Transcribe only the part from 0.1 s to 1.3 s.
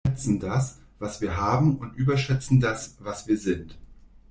unterschätzen das, was